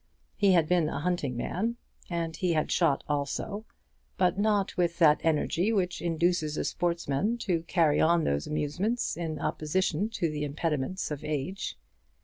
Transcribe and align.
He 0.35 0.53
had 0.53 0.67
been 0.67 0.89
a 0.89 1.01
hunting 1.01 1.37
man, 1.37 1.75
and 2.09 2.35
he 2.35 2.53
had 2.53 2.71
shot 2.71 3.03
also; 3.07 3.65
but 4.17 4.35
not 4.39 4.75
with 4.75 4.97
that 4.97 5.21
energy 5.23 5.71
which 5.71 6.01
induces 6.01 6.57
a 6.57 6.63
sportsman 6.65 7.37
to 7.37 7.61
carry 7.67 7.99
on 8.01 8.23
those 8.23 8.47
amusements 8.47 9.15
in 9.15 9.37
opposition 9.37 10.09
to 10.09 10.27
the 10.31 10.43
impediments 10.43 11.11
of 11.11 11.23
age. 11.23 11.77